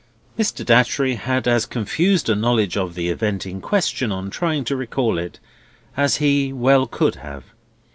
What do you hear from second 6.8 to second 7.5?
could have.